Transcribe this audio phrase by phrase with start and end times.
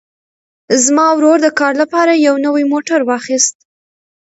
[0.83, 3.57] زما ورور د کار لپاره یو نوی موټر واخیست.